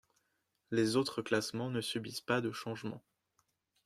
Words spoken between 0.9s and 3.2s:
autres classements ne subissent pas de changement.